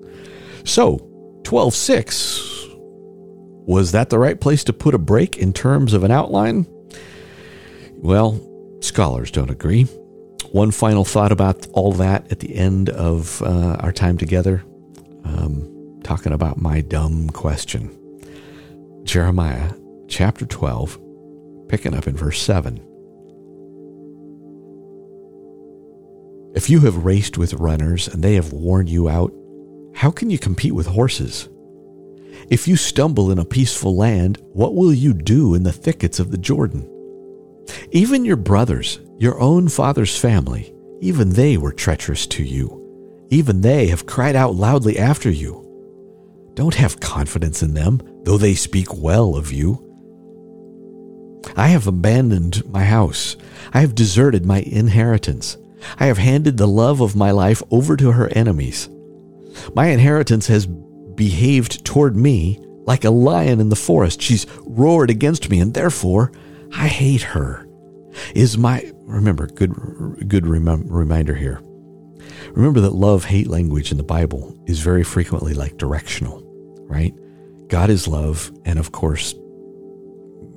So, 0.65 1.08
12.6. 1.43 2.75
Was 3.65 3.91
that 3.91 4.09
the 4.09 4.19
right 4.19 4.39
place 4.39 4.63
to 4.65 4.73
put 4.73 4.95
a 4.95 4.99
break 4.99 5.37
in 5.37 5.53
terms 5.53 5.93
of 5.93 6.03
an 6.03 6.11
outline? 6.11 6.65
Well, 7.97 8.39
scholars 8.81 9.31
don't 9.31 9.51
agree. 9.51 9.87
One 10.51 10.71
final 10.71 11.05
thought 11.05 11.31
about 11.31 11.67
all 11.73 11.91
that 11.93 12.31
at 12.31 12.39
the 12.39 12.55
end 12.55 12.89
of 12.89 13.41
uh, 13.43 13.77
our 13.79 13.91
time 13.91 14.17
together, 14.17 14.63
um, 15.23 15.99
talking 16.03 16.33
about 16.33 16.57
my 16.57 16.81
dumb 16.81 17.29
question. 17.29 17.95
Jeremiah 19.03 19.73
chapter 20.07 20.45
12, 20.45 20.99
picking 21.67 21.93
up 21.93 22.07
in 22.07 22.15
verse 22.15 22.41
7. 22.41 22.83
If 26.55 26.69
you 26.69 26.79
have 26.81 27.05
raced 27.05 27.37
with 27.37 27.53
runners 27.53 28.07
and 28.07 28.23
they 28.23 28.33
have 28.33 28.51
worn 28.51 28.87
you 28.87 29.07
out, 29.07 29.31
how 29.99 30.09
can 30.09 30.29
you 30.29 30.39
compete 30.39 30.71
with 30.71 30.87
horses? 30.87 31.49
If 32.49 32.69
you 32.69 32.77
stumble 32.77 33.31
in 33.31 33.37
a 33.37 33.43
peaceful 33.43 33.97
land, 33.97 34.41
what 34.53 34.73
will 34.73 34.93
you 34.93 35.13
do 35.13 35.55
in 35.55 35.63
the 35.63 35.73
thickets 35.73 36.21
of 36.21 36.31
the 36.31 36.37
Jordan? 36.37 36.89
Even 37.91 38.23
your 38.23 38.37
brothers, 38.37 39.01
your 39.17 39.37
own 39.41 39.67
father's 39.67 40.17
family, 40.17 40.73
even 41.01 41.31
they 41.31 41.57
were 41.57 41.73
treacherous 41.73 42.25
to 42.27 42.43
you. 42.43 43.27
Even 43.29 43.59
they 43.59 43.87
have 43.87 44.05
cried 44.05 44.37
out 44.37 44.55
loudly 44.55 44.97
after 44.97 45.29
you. 45.29 45.67
Don't 46.53 46.75
have 46.75 47.01
confidence 47.01 47.61
in 47.61 47.73
them, 47.73 47.99
though 48.23 48.37
they 48.37 48.53
speak 48.53 48.95
well 48.95 49.35
of 49.35 49.51
you. 49.51 49.85
I 51.57 51.67
have 51.67 51.87
abandoned 51.87 52.65
my 52.71 52.85
house. 52.85 53.35
I 53.73 53.81
have 53.81 53.95
deserted 53.95 54.45
my 54.45 54.61
inheritance. 54.61 55.57
I 55.97 56.05
have 56.05 56.19
handed 56.19 56.55
the 56.55 56.69
love 56.69 57.01
of 57.01 57.17
my 57.17 57.31
life 57.31 57.61
over 57.69 57.97
to 57.97 58.13
her 58.13 58.29
enemies. 58.29 58.87
My 59.75 59.87
inheritance 59.87 60.47
has 60.47 60.65
behaved 60.65 61.85
toward 61.85 62.15
me 62.15 62.59
like 62.85 63.03
a 63.03 63.11
lion 63.11 63.59
in 63.59 63.69
the 63.69 63.75
forest. 63.75 64.21
She's 64.21 64.47
roared 64.61 65.09
against 65.09 65.49
me, 65.49 65.59
and 65.59 65.73
therefore 65.73 66.31
I 66.75 66.87
hate 66.87 67.21
her. 67.21 67.67
Is 68.33 68.57
my 68.57 68.91
remember 69.03 69.47
good 69.47 69.73
good 70.27 70.47
rem- 70.47 70.87
reminder 70.87 71.35
here. 71.35 71.61
Remember 72.51 72.79
that 72.81 72.95
love 72.95 73.25
hate 73.25 73.47
language 73.47 73.91
in 73.91 73.97
the 73.97 74.03
Bible 74.03 74.57
is 74.65 74.79
very 74.79 75.03
frequently 75.03 75.53
like 75.53 75.77
directional, 75.77 76.41
right? 76.89 77.13
God 77.67 77.89
is 77.89 78.07
love, 78.07 78.51
and 78.65 78.79
of 78.79 78.91
course, 78.91 79.35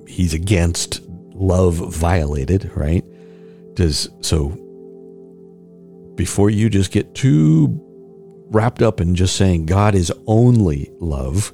He's 0.07 0.35
against 0.35 1.03
love 1.35 1.75
violated, 1.75 2.71
right? 2.75 3.05
Does 3.75 4.09
so 4.21 4.59
before 6.15 6.51
you 6.51 6.71
just 6.71 6.93
get 6.93 7.15
too 7.15 7.69
wrapped 8.55 8.83
up 8.83 9.01
in 9.01 9.15
just 9.15 9.37
saying 9.37 9.67
God 9.67 9.95
is 9.95 10.13
only 10.27 10.91
love, 11.01 11.53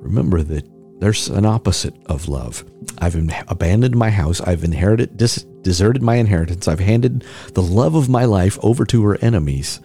remember 0.00 0.42
that 0.42 0.68
there's 1.00 1.28
an 1.28 1.44
opposite 1.44 1.94
of 2.06 2.28
love. 2.28 2.64
I've 2.98 3.16
abandoned 3.48 3.96
my 3.96 4.10
house. 4.10 4.40
I've 4.40 4.64
inherited, 4.64 5.16
dis- 5.16 5.44
deserted 5.62 6.02
my 6.02 6.16
inheritance. 6.16 6.68
I've 6.68 6.80
handed 6.80 7.24
the 7.52 7.62
love 7.62 7.94
of 7.94 8.08
my 8.08 8.24
life 8.24 8.58
over 8.62 8.84
to 8.86 9.04
her 9.04 9.18
enemies. 9.20 9.80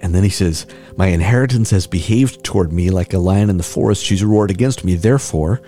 And 0.00 0.14
then 0.14 0.22
he 0.22 0.28
says, 0.28 0.66
My 0.96 1.08
inheritance 1.08 1.70
has 1.70 1.86
behaved 1.86 2.44
toward 2.44 2.72
me 2.72 2.90
like 2.90 3.12
a 3.12 3.18
lion 3.18 3.50
in 3.50 3.56
the 3.56 3.62
forest. 3.62 4.04
She's 4.04 4.24
roared 4.24 4.50
against 4.50 4.84
me. 4.84 4.94
Therefore, 4.94 5.62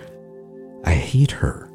I 0.83 0.93
hate 0.93 1.31
her. 1.31 1.68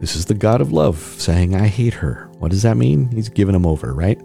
This 0.00 0.16
is 0.16 0.26
the 0.26 0.34
God 0.34 0.60
of 0.60 0.72
love 0.72 0.98
saying, 0.98 1.54
I 1.54 1.66
hate 1.66 1.94
her. 1.94 2.28
What 2.38 2.50
does 2.50 2.62
that 2.62 2.76
mean? 2.76 3.10
He's 3.10 3.28
given 3.28 3.54
him 3.54 3.66
over, 3.66 3.94
right? 3.94 4.20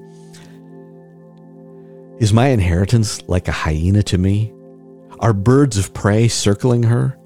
Is 2.20 2.34
my 2.34 2.48
inheritance 2.48 3.22
like 3.28 3.48
a 3.48 3.54
hyena 3.54 4.04
to 4.04 4.18
me? 4.18 4.54
Are 5.20 5.34
birds 5.34 5.78
of 5.78 5.94
prey 5.94 6.28
circling 6.28 6.84
her? 6.84 7.18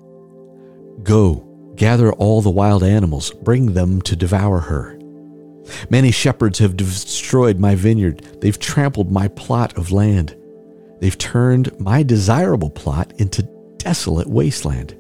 Go, 1.02 1.48
gather 1.76 2.12
all 2.14 2.42
the 2.42 2.50
wild 2.52 2.84
animals, 2.84 3.32
bring 3.32 3.74
them 3.74 4.02
to 4.04 4.16
devour 4.16 4.60
her. 4.60 5.00
Many 5.90 6.12
shepherds 6.12 6.60
have 6.60 6.78
destroyed 6.78 7.58
my 7.58 7.76
vineyard. 7.76 8.42
They've 8.42 8.60
trampled 8.60 9.12
my 9.12 9.30
plot 9.30 9.78
of 9.78 9.92
land. 9.92 10.36
They've 11.00 11.18
turned 11.18 11.78
my 11.80 12.04
desirable 12.04 12.70
plot 12.70 13.14
into 13.18 13.44
desolate 13.78 14.28
wasteland. 14.28 14.98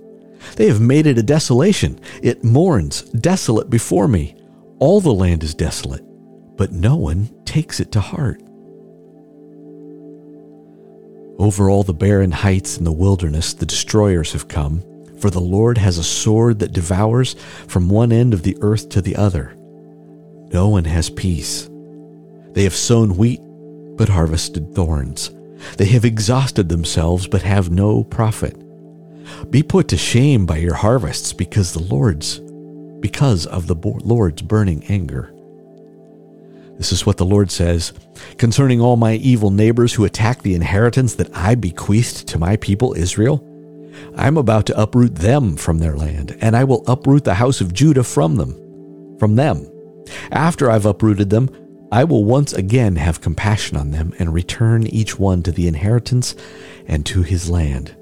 They 0.56 0.68
have 0.68 0.82
made 0.82 1.08
it 1.08 1.18
a 1.18 1.24
desolation. 1.24 2.00
It 2.22 2.44
mourns, 2.44 3.04
desolate 3.04 3.70
before 3.70 4.08
me. 4.08 4.36
All 4.80 5.02
the 5.02 5.14
land 5.14 5.44
is 5.44 5.56
desolate, 5.56 6.04
but 6.58 6.72
no 6.72 6.96
one 6.96 7.30
takes 7.46 7.80
it 7.80 7.92
to 7.94 8.02
heart. 8.02 8.42
Over 11.40 11.70
all 11.70 11.84
the 11.84 11.94
barren 11.94 12.32
heights 12.32 12.78
in 12.78 12.84
the 12.84 12.92
wilderness, 12.92 13.54
the 13.54 13.66
destroyers 13.66 14.34
have 14.34 14.48
come, 14.48 14.84
for 15.20 15.30
the 15.30 15.42
Lord 15.42 15.78
has 15.78 15.98
a 15.98 16.04
sword 16.04 16.60
that 16.60 16.74
devours 16.74 17.36
from 17.68 17.90
one 17.90 18.12
end 18.12 18.34
of 18.34 18.44
the 18.44 18.58
earth 18.62 18.90
to 18.90 19.02
the 19.02 19.16
other. 19.16 19.56
No 20.54 20.70
one 20.70 20.86
has 20.86 21.10
peace. 21.10 21.70
They 22.52 22.64
have 22.64 22.76
sown 22.76 23.18
wheat, 23.18 23.42
but 23.98 24.10
harvested 24.10 24.76
thorns. 24.76 25.32
They 25.78 25.86
have 25.86 26.06
exhausted 26.06 26.70
themselves, 26.70 27.28
but 27.28 27.42
have 27.42 27.72
no 27.72 28.04
profit. 28.04 28.63
Be 29.50 29.64
put 29.64 29.88
to 29.90 29.98
shame 29.98 30.46
by 30.46 30.58
your 30.58 30.74
harvests 30.74 31.34
because 31.34 31.74
the 31.74 31.84
Lord's 31.84 32.40
because 33.00 33.46
of 33.46 33.68
the 33.68 33.76
Lord's 33.76 34.42
burning 34.42 34.84
anger. 34.86 35.34
This 36.78 36.92
is 36.92 37.06
what 37.06 37.18
the 37.18 37.26
Lord 37.26 37.52
says 37.52 37.94
concerning 38.38 38.82
all 38.82 38.96
my 38.96 39.16
evil 39.16 39.52
neighbors 39.52 39.94
who 39.94 40.06
attack 40.06 40.42
the 40.42 40.56
inheritance 40.56 41.16
that 41.16 41.36
I 41.36 41.56
bequeathed 41.56 42.28
to 42.30 42.40
my 42.40 42.56
people 42.58 42.94
Israel. 42.94 43.48
I'm 44.16 44.38
about 44.38 44.66
to 44.68 44.82
uproot 44.82 45.16
them 45.16 45.56
from 45.56 45.80
their 45.80 45.96
land, 45.96 46.36
and 46.42 46.56
I 46.56 46.64
will 46.64 46.84
uproot 46.88 47.26
the 47.26 47.36
house 47.36 47.62
of 47.62 47.74
Judah 47.74 48.04
from 48.04 48.38
them, 48.38 49.18
from 49.20 49.36
them. 49.36 49.68
After 50.32 50.72
I've 50.72 50.86
uprooted 50.86 51.30
them, 51.30 51.50
I 51.92 52.06
will 52.06 52.26
once 52.26 52.54
again 52.54 52.96
have 52.96 53.22
compassion 53.22 53.78
on 53.78 53.92
them 53.92 54.14
and 54.18 54.34
return 54.34 54.88
each 54.88 55.20
one 55.20 55.44
to 55.44 55.52
the 55.52 55.68
inheritance 55.68 56.36
and 56.88 57.06
to 57.06 57.22
his 57.22 57.50
land 57.50 57.96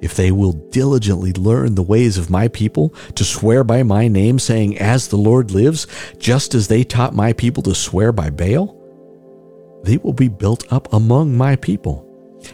if 0.00 0.14
they 0.14 0.30
will 0.30 0.52
diligently 0.52 1.32
learn 1.32 1.74
the 1.74 1.82
ways 1.82 2.18
of 2.18 2.30
my 2.30 2.48
people, 2.48 2.94
to 3.14 3.24
swear 3.24 3.64
by 3.64 3.82
my 3.82 4.08
name, 4.08 4.38
saying, 4.38 4.78
As 4.78 5.08
the 5.08 5.16
Lord 5.16 5.50
lives, 5.50 5.86
just 6.18 6.54
as 6.54 6.68
they 6.68 6.84
taught 6.84 7.14
my 7.14 7.32
people 7.32 7.62
to 7.62 7.74
swear 7.74 8.12
by 8.12 8.30
Baal, 8.30 8.80
they 9.82 9.96
will 9.98 10.12
be 10.12 10.28
built 10.28 10.70
up 10.72 10.92
among 10.92 11.36
my 11.36 11.56
people. 11.56 12.04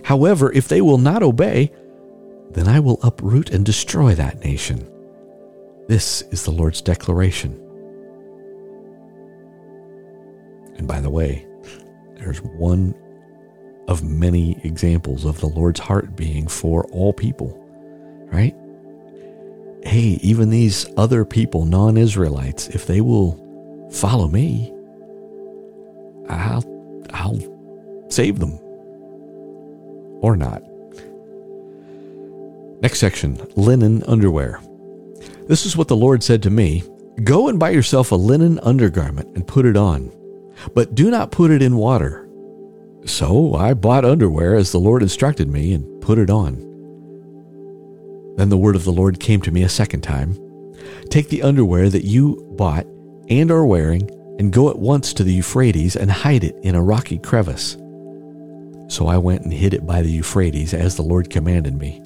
However, 0.05 0.53
if 0.53 0.69
they 0.69 0.81
will 0.81 0.99
not 0.99 1.23
obey, 1.23 1.73
then 2.51 2.69
I 2.69 2.81
will 2.81 2.99
uproot 3.03 3.51
and 3.51 3.65
destroy 3.65 4.15
that 4.15 4.45
nation. 4.45 4.89
This 5.89 6.23
is 6.31 6.45
the 6.45 6.51
Lord's 6.51 6.83
declaration. 6.83 7.53
And 10.77 10.87
by 10.87 11.01
the 11.01 11.11
way, 11.11 11.47
there's 12.17 12.43
one 12.43 12.95
of 13.91 14.05
many 14.05 14.57
examples 14.63 15.25
of 15.25 15.41
the 15.41 15.49
Lord's 15.49 15.81
heart 15.81 16.15
being 16.15 16.47
for 16.47 16.85
all 16.93 17.13
people, 17.13 17.59
right? 18.33 18.55
Hey, 19.83 20.21
even 20.23 20.49
these 20.49 20.87
other 20.97 21.25
people, 21.25 21.65
non 21.65 21.97
Israelites, 21.97 22.69
if 22.69 22.87
they 22.87 23.01
will 23.01 23.89
follow 23.93 24.29
me, 24.29 24.73
I'll, 26.29 26.65
I'll 27.13 28.07
save 28.09 28.39
them. 28.39 28.59
Or 30.23 30.37
not. 30.37 30.63
Next 32.83 33.01
section 33.01 33.45
linen 33.57 34.05
underwear. 34.05 34.61
This 35.49 35.67
is 35.67 35.77
what 35.77 35.89
the 35.89 35.97
Lord 35.97 36.23
said 36.23 36.45
to 36.45 36.51
me 36.51 36.85
Go 37.25 37.49
and 37.49 37.59
buy 37.59 37.71
yourself 37.71 38.13
a 38.13 38.17
linen 38.17 38.61
undergarment 38.61 39.35
and 39.35 39.49
put 39.49 39.67
it 39.67 39.77
on, 39.77 40.13
but 40.75 40.95
do 40.95 41.11
not 41.11 41.33
put 41.33 41.51
it 41.51 41.61
in 41.61 41.77
water 41.77 42.30
so 43.05 43.55
I 43.55 43.75
bought 43.75 44.05
underwear 44.05 44.55
as 44.55 44.73
the 44.73 44.79
Lord 44.79 45.03
instructed 45.03 45.49
me 45.49 45.73
and 45.73 46.01
put 46.01 46.19
it 46.19 46.31
on. 46.31 46.67
Then 48.37 48.49
the 48.49 48.59
word 48.59 48.77
of 48.77 48.85
the 48.85 48.93
Lord 48.93 49.21
came 49.21 49.41
to 49.43 49.51
me 49.51 49.63
a 49.63 49.69
second 49.69 50.03
time 50.03 50.37
Take 51.11 51.29
the 51.29 51.43
underwear 51.43 51.89
that 51.89 52.05
you 52.05 52.37
bought 52.57 52.87
and 53.29 53.51
are 53.51 53.67
wearing, 53.67 54.09
and 54.39 54.53
go 54.53 54.71
at 54.71 54.79
once 54.79 55.13
to 55.13 55.25
the 55.25 55.35
Euphrates 55.35 55.97
and 55.97 56.11
hide 56.11 56.45
it 56.45 56.57
in 56.63 56.75
a 56.75 56.83
rocky 56.83 57.19
crevice. 57.19 57.77
So 58.89 59.07
I 59.07 59.19
went 59.19 59.43
and 59.43 59.53
hid 59.53 59.75
it 59.75 59.87
by 59.87 60.03
the 60.03 60.11
Euphrates 60.11 60.73
as 60.73 60.97
the 60.97 61.03
Lord 61.03 61.31
commanded 61.31 61.79
me. 61.79 62.03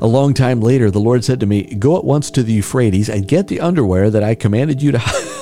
A 0.00 0.06
long 0.06 0.32
time 0.32 0.60
later, 0.60 0.90
the 0.90 1.00
Lord 1.00 1.24
said 1.24 1.40
to 1.40 1.46
me, 1.46 1.62
Go 1.62 1.98
at 1.98 2.04
once 2.04 2.30
to 2.32 2.42
the 2.42 2.52
Euphrates 2.52 3.08
and 3.08 3.28
get 3.28 3.48
the 3.48 3.60
underwear 3.60 4.10
that 4.10 4.22
I 4.22 4.34
commanded 4.34 4.82
you 4.82 4.92
to 4.92 4.98
hide. 5.02 5.33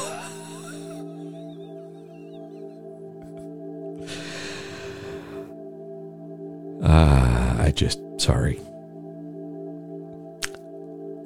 Just, 7.76 8.00
sorry. 8.18 8.60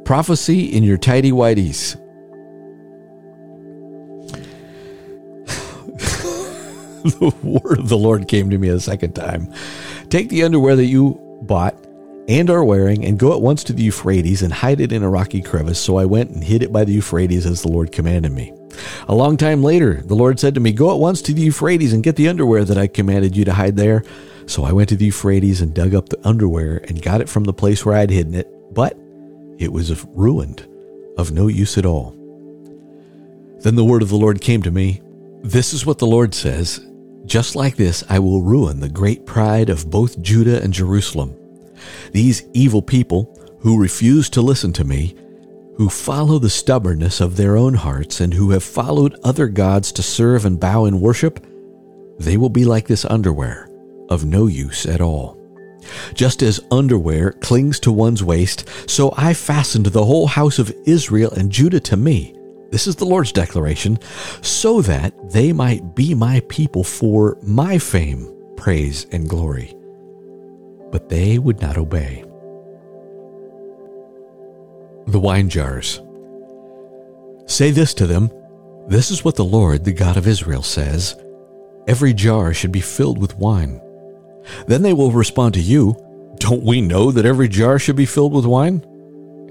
Prophecy 0.05 0.67
in 0.67 0.83
your 0.83 0.99
tidy 0.99 1.33
whities. 1.33 1.97
the 7.05 7.35
word 7.43 7.79
of 7.79 7.89
the 7.89 7.99
Lord 7.99 8.29
came 8.29 8.51
to 8.51 8.59
me 8.59 8.69
a 8.69 8.81
second 8.81 9.15
time. 9.15 9.53
Take 10.09 10.29
the 10.29 10.45
underwear 10.45 10.77
that 10.77 10.87
you 10.87 11.21
bought 11.43 11.75
and 12.29 12.51
are 12.51 12.65
wearing, 12.65 13.05
and 13.05 13.19
go 13.19 13.35
at 13.35 13.41
once 13.41 13.63
to 13.65 13.73
the 13.73 13.85
Euphrates 13.85 14.43
and 14.43 14.53
hide 14.53 14.81
it 14.81 14.93
in 14.93 15.03
a 15.03 15.09
rocky 15.09 15.41
crevice. 15.41 15.79
So 15.79 15.97
I 15.97 16.05
went 16.05 16.31
and 16.31 16.43
hid 16.43 16.63
it 16.63 16.73
by 16.73 16.85
the 16.85 16.93
Euphrates 16.93 17.47
as 17.47 17.63
the 17.63 17.69
Lord 17.69 17.93
commanded 17.93 18.33
me. 18.33 18.53
A 19.09 19.15
long 19.15 19.37
time 19.37 19.63
later, 19.63 20.03
the 20.03 20.15
Lord 20.15 20.39
said 20.39 20.55
to 20.55 20.61
me, 20.61 20.73
Go 20.73 20.93
at 20.93 21.01
once 21.01 21.23
to 21.23 21.33
the 21.33 21.43
Euphrates 21.43 21.93
and 21.93 22.03
get 22.03 22.17
the 22.17 22.29
underwear 22.29 22.65
that 22.65 22.79
I 22.79 22.87
commanded 22.87 23.37
you 23.37 23.45
to 23.45 23.55
hide 23.55 23.77
there. 23.77 24.05
So 24.47 24.65
I 24.65 24.73
went 24.73 24.89
to 24.91 24.97
the 24.97 25.07
Euphrates 25.07 25.61
and 25.61 25.75
dug 25.75 25.95
up 25.95 26.09
the 26.09 26.27
underwear 26.27 26.79
and 26.89 27.03
got 27.03 27.21
it 27.21 27.29
from 27.29 27.45
the 27.45 27.53
place 27.53 27.85
where 27.85 27.97
I 27.97 28.01
had 28.01 28.11
hidden 28.11 28.35
it, 28.35 28.49
but 28.73 28.97
it 29.59 29.73
was 29.73 30.05
ruined, 30.07 30.67
of 31.19 31.33
no 31.33 31.49
use 31.49 31.79
at 31.79 31.87
all. 31.87 32.11
Then 33.61 33.75
the 33.75 33.85
word 33.85 34.03
of 34.03 34.09
the 34.09 34.17
Lord 34.17 34.41
came 34.41 34.63
to 34.63 34.71
me 34.71 35.01
This 35.43 35.73
is 35.73 35.85
what 35.85 35.99
the 35.99 36.07
Lord 36.07 36.35
says 36.35 36.87
Just 37.25 37.57
like 37.57 37.77
this, 37.77 38.05
I 38.09 38.19
will 38.19 38.43
ruin 38.43 38.81
the 38.81 38.89
great 38.89 39.27
pride 39.27 39.71
of 39.71 39.91
both 39.91 40.21
Judah 40.23 40.63
and 40.63 40.73
Jerusalem. 40.73 41.35
These 42.13 42.45
evil 42.53 42.83
people 42.83 43.37
who 43.61 43.81
refuse 43.81 44.31
to 44.31 44.43
listen 44.43 44.73
to 44.75 44.85
me, 44.85 45.17
who 45.77 45.89
follow 45.89 46.39
the 46.39 46.51
stubbornness 46.51 47.21
of 47.21 47.37
their 47.37 47.57
own 47.57 47.75
hearts, 47.75 48.21
and 48.21 48.33
who 48.33 48.51
have 48.51 48.65
followed 48.65 49.19
other 49.23 49.47
gods 49.49 49.93
to 49.93 50.03
serve 50.03 50.45
and 50.45 50.59
bow 50.59 50.87
in 50.87 51.01
worship, 51.01 51.45
they 52.19 52.37
will 52.37 52.49
be 52.49 52.65
like 52.65 52.87
this 52.87 53.05
underwear, 53.05 53.69
of 54.09 54.25
no 54.25 54.47
use 54.47 54.87
at 54.87 55.01
all. 55.01 55.37
Just 56.15 56.43
as 56.43 56.61
underwear 56.71 57.33
clings 57.33 57.79
to 57.81 57.93
one's 57.93 58.25
waist, 58.25 58.69
so 58.89 59.13
I 59.17 59.35
fastened 59.35 59.87
the 59.87 60.05
whole 60.05 60.27
house 60.27 60.59
of 60.59 60.75
Israel 60.87 61.31
and 61.33 61.53
Judah 61.53 61.81
to 61.81 61.97
me. 61.97 62.35
This 62.71 62.87
is 62.87 62.97
the 62.97 63.05
Lord's 63.05 63.33
declaration, 63.33 63.99
so 64.41 64.83
that 64.83 65.31
they 65.31 65.53
might 65.53 65.95
be 65.95 66.15
my 66.15 66.41
people 66.49 66.83
for 66.83 67.39
my 67.43 67.79
fame, 67.79 68.33
praise, 68.57 69.07
and 69.13 69.29
glory. 69.29 69.77
But 70.91 71.09
they 71.09 71.39
would 71.39 71.61
not 71.61 71.77
obey. 71.77 72.25
The 75.07 75.21
wine 75.21 75.49
jars. 75.49 76.01
Say 77.47 77.71
this 77.71 77.95
to 77.95 78.07
them 78.07 78.31
This 78.89 79.11
is 79.11 79.25
what 79.25 79.37
the 79.37 79.45
Lord, 79.45 79.85
the 79.85 79.93
God 79.93 80.17
of 80.17 80.27
Israel, 80.27 80.63
says 80.63 81.17
Every 81.87 82.13
jar 82.13 82.53
should 82.53 82.73
be 82.73 82.81
filled 82.81 83.19
with 83.19 83.39
wine. 83.39 83.81
Then 84.67 84.83
they 84.83 84.93
will 84.93 85.13
respond 85.13 85.55
to 85.55 85.61
you, 85.61 85.95
Don't 86.39 86.65
we 86.65 86.81
know 86.81 87.13
that 87.13 87.25
every 87.25 87.49
jar 87.49 87.79
should 87.79 87.97
be 87.97 88.07
filled 88.07 88.33
with 88.33 88.47
wine? 88.47 88.83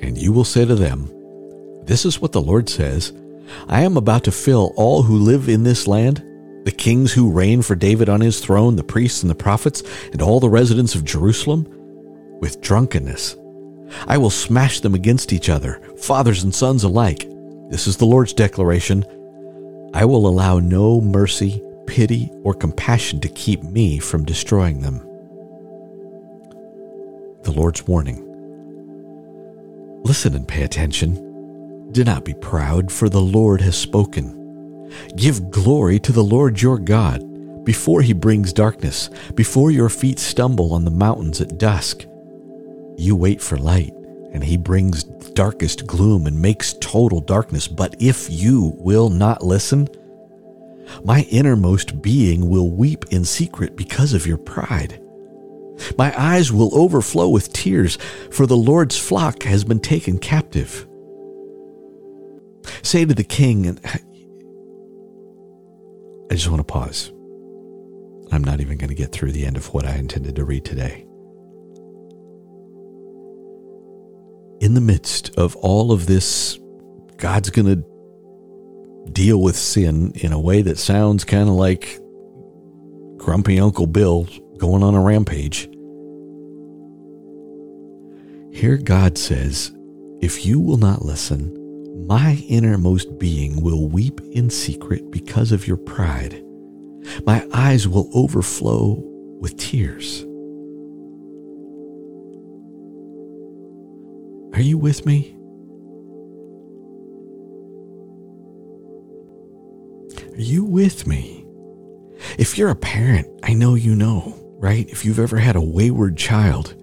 And 0.02 0.18
you 0.18 0.34
will 0.34 0.44
say 0.44 0.66
to 0.66 0.76
them, 0.76 1.10
This 1.86 2.06
is 2.06 2.20
what 2.20 2.34
the 2.34 2.42
Lord 2.42 2.68
says 2.68 3.14
I 3.70 3.82
am 3.82 3.96
about 3.96 4.26
to 4.26 4.32
fill 4.32 4.74
all 4.76 5.04
who 5.04 5.18
live 5.18 5.48
in 5.48 5.64
this 5.64 5.88
land, 5.88 6.18
the 6.66 6.72
kings 6.72 7.14
who 7.14 7.32
reign 7.32 7.62
for 7.62 7.76
David 7.76 8.10
on 8.10 8.20
his 8.20 8.42
throne, 8.42 8.76
the 8.76 8.84
priests 8.84 9.22
and 9.22 9.30
the 9.30 9.36
prophets, 9.36 9.84
and 10.12 10.22
all 10.22 10.42
the 10.42 10.50
residents 10.50 10.96
of 10.96 11.06
Jerusalem, 11.06 11.66
with 12.42 12.60
drunkenness. 12.60 13.38
I 14.08 14.18
will 14.18 14.30
smash 14.30 14.80
them 14.80 14.96
against 14.96 15.34
each 15.34 15.50
other, 15.50 15.82
fathers 15.98 16.44
and 16.44 16.54
sons 16.54 16.84
alike. 16.84 17.28
This 17.70 17.88
is 17.88 17.98
the 17.98 18.06
Lord's 18.06 18.34
declaration. 18.34 19.06
I 19.94 20.06
will 20.06 20.28
allow 20.28 20.60
no 20.60 21.02
mercy 21.02 21.62
pity, 21.86 22.32
or 22.44 22.54
compassion 22.54 23.20
to 23.22 23.30
keep 23.30 23.64
me 23.64 24.00
from 24.00 24.26
destroying 24.26 24.82
them. 24.82 24.98
The 27.44 27.52
Lord's 27.52 27.88
warning. 27.88 28.22
Listen 30.04 30.36
and 30.36 30.48
pay 30.48 30.64
attention. 30.64 31.92
Do 31.92 32.04
not 32.04 32.26
be 32.26 32.34
proud, 32.34 32.92
for 32.92 33.10
the 33.10 33.22
Lord 33.22 33.62
has 33.62 33.78
spoken. 33.78 34.90
Give 35.16 35.50
glory 35.52 36.00
to 36.00 36.12
the 36.12 36.24
Lord 36.24 36.62
your 36.62 36.78
God 36.78 37.24
before 37.64 38.02
he 38.02 38.14
brings 38.14 38.54
darkness, 38.54 39.10
before 39.34 39.72
your 39.72 39.90
feet 39.90 40.20
stumble 40.20 40.74
on 40.74 40.86
the 40.86 40.92
mountains 40.92 41.42
at 41.42 41.58
dusk. 41.58 42.06
You 42.98 43.16
wait 43.16 43.42
for 43.42 43.58
light, 43.58 43.94
and 44.32 44.44
he 44.44 44.58
brings 44.58 45.04
darkest 45.04 45.86
gloom 45.86 46.28
and 46.28 46.42
makes 46.42 46.74
total 46.80 47.22
darkness. 47.22 47.68
But 47.68 47.96
if 48.00 48.30
you 48.30 48.74
will 48.78 49.10
not 49.10 49.44
listen, 49.44 49.88
my 51.04 51.22
innermost 51.30 52.02
being 52.02 52.50
will 52.50 52.70
weep 52.70 53.06
in 53.12 53.26
secret 53.26 53.76
because 53.76 54.14
of 54.14 54.28
your 54.28 54.38
pride. 54.38 55.02
My 55.98 56.14
eyes 56.18 56.54
will 56.54 56.78
overflow 56.78 57.28
with 57.28 57.52
tears, 57.52 57.98
for 58.32 58.48
the 58.48 58.56
Lord's 58.56 58.98
flock 58.98 59.44
has 59.44 59.64
been 59.64 59.80
taken 59.82 60.20
captive. 60.20 60.88
Say 62.82 63.06
to 63.06 63.14
the 63.14 63.24
king, 63.24 63.68
and 63.68 63.80
I 63.84 64.00
just 66.36 66.50
want 66.50 66.60
to 66.60 66.64
pause. 66.64 67.12
I'm 68.32 68.44
not 68.44 68.62
even 68.62 68.78
going 68.78 68.90
to 68.90 68.96
get 68.96 69.12
through 69.12 69.34
the 69.34 69.46
end 69.46 69.58
of 69.58 69.74
what 69.74 69.86
I 69.86 69.96
intended 69.96 70.36
to 70.38 70.46
read 70.46 70.66
today. 70.66 71.06
In 74.62 74.74
the 74.74 74.82
midst 74.82 75.38
of 75.38 75.56
all 75.58 75.92
of 75.92 76.06
this, 76.06 76.58
God's 77.18 77.50
going 77.50 77.68
to 77.68 79.12
deal 79.12 79.42
with 79.42 79.56
sin 79.56 80.12
in 80.16 80.32
a 80.32 80.40
way 80.40 80.62
that 80.62 80.78
sounds 80.78 81.24
kind 81.24 81.48
of 81.48 81.56
like 81.56 82.00
grumpy 83.18 83.60
Uncle 83.60 83.88
Bill 83.88 84.28
going 84.58 84.84
on 84.84 84.96
a 84.96 85.02
rampage. 85.02 85.70
Here 88.52 88.78
God 88.78 89.18
says, 89.18 89.72
If 90.22 90.46
you 90.46 90.60
will 90.60 90.78
not 90.78 91.04
listen, 91.04 91.54
my 92.08 92.36
innermost 92.48 93.20
being 93.20 93.62
will 93.62 93.90
weep 93.90 94.22
in 94.32 94.50
secret 94.50 95.12
because 95.12 95.52
of 95.52 95.68
your 95.68 95.78
pride. 95.78 96.42
My 97.26 97.46
eyes 97.54 97.88
will 97.88 98.10
overflow 98.14 99.02
with 99.40 99.58
tears. 99.58 100.26
Are 104.56 104.62
you 104.62 104.78
with 104.78 105.06
me? 105.06 105.36
Are 110.34 110.42
you 110.42 110.64
with 110.64 111.06
me? 111.06 111.46
If 112.40 112.58
you're 112.58 112.70
a 112.70 112.76
parent, 112.76 113.28
I 113.44 113.54
know 113.54 113.76
you 113.76 113.96
know, 113.96 114.34
right? 114.62 114.90
If 114.90 115.04
you've 115.04 115.20
ever 115.20 115.36
had 115.36 115.58
a 115.58 115.62
wayward 115.62 116.16
child, 116.16 116.74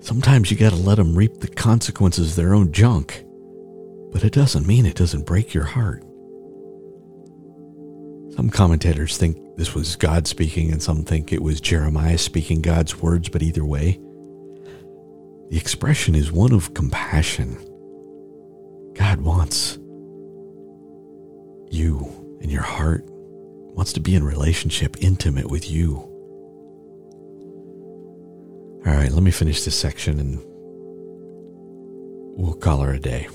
sometimes 0.00 0.50
you 0.50 0.58
got 0.58 0.72
to 0.72 0.76
let 0.76 0.96
them 0.96 1.16
reap 1.16 1.40
the 1.40 1.48
consequences 1.48 2.32
of 2.32 2.36
their 2.36 2.52
own 2.52 2.72
junk. 2.72 3.24
But 4.12 4.22
it 4.22 4.34
doesn't 4.34 4.66
mean 4.66 4.84
it 4.84 4.96
doesn't 4.96 5.24
break 5.24 5.54
your 5.54 5.64
heart. 5.64 6.02
Some 8.36 8.50
commentators 8.52 9.16
think 9.16 9.38
this 9.56 9.74
was 9.74 9.96
God 9.96 10.26
speaking, 10.26 10.72
and 10.72 10.82
some 10.82 11.04
think 11.04 11.32
it 11.32 11.42
was 11.42 11.58
Jeremiah 11.62 12.18
speaking 12.18 12.60
God's 12.60 13.00
words, 13.00 13.30
but 13.30 13.42
either 13.42 13.64
way, 13.64 13.98
the 15.50 15.56
expression 15.56 16.14
is 16.14 16.30
one 16.30 16.52
of 16.52 16.74
compassion. 16.74 17.56
God 18.94 19.20
wants 19.20 19.78
you 21.70 22.38
and 22.40 22.50
your 22.50 22.62
heart 22.62 23.04
wants 23.10 23.92
to 23.94 24.00
be 24.00 24.14
in 24.14 24.22
relationship, 24.22 24.96
intimate 25.00 25.50
with 25.50 25.68
you. 25.68 25.96
All 28.86 28.94
right, 28.94 29.10
let 29.10 29.22
me 29.22 29.32
finish 29.32 29.64
this 29.64 29.74
section 29.74 30.20
and 30.20 30.40
we'll 32.38 32.54
call 32.54 32.78
her 32.82 32.92
a 32.94 33.00
day. 33.00 33.26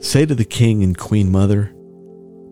Say 0.00 0.26
to 0.26 0.34
the 0.34 0.44
king 0.44 0.82
and 0.84 0.96
queen 0.96 1.32
mother, 1.32 1.72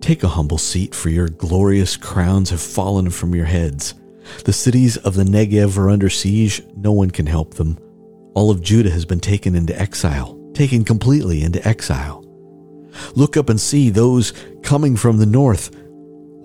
Take 0.01 0.23
a 0.23 0.29
humble 0.29 0.59
seat, 0.59 0.95
for 0.95 1.09
your 1.09 1.29
glorious 1.29 1.97
crowns 1.97 2.51
have 2.51 2.61
fallen 2.61 3.09
from 3.11 3.35
your 3.35 3.47
heads. 3.47 3.95
The 4.45 4.53
cities 4.53 4.97
of 4.99 5.15
the 5.15 5.25
Negev 5.25 5.77
are 5.79 5.91
under 5.91 6.11
siege, 6.11 6.63
no 6.77 6.93
one 6.93 7.11
can 7.11 7.27
help 7.27 7.55
them. 7.55 7.79
All 8.35 8.51
of 8.51 8.63
Judah 8.63 8.91
has 8.91 9.05
been 9.05 9.21
taken 9.21 9.55
into 9.55 9.79
exile 9.81 10.41
taken 10.55 10.85
completely 10.85 11.43
into 11.43 11.67
exile. 11.67 12.25
Look 13.15 13.37
up 13.37 13.49
and 13.49 13.61
see 13.61 13.91
those 13.91 14.33
coming 14.63 14.97
from 14.97 15.19
the 15.19 15.27
north. 15.27 15.75